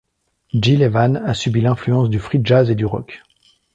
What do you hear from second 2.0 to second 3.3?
du free jazz et du rock.